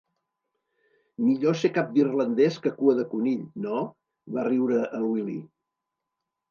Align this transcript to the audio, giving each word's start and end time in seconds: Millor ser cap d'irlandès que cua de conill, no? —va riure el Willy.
Millor 1.25 1.59
ser 1.65 1.71
cap 1.75 1.93
d'irlandès 1.97 2.57
que 2.65 2.73
cua 2.81 2.97
de 3.03 3.07
conill, 3.13 3.47
no? 3.69 3.85
—va 4.35 4.49
riure 4.53 4.83
el 5.01 5.11
Willy. 5.15 5.41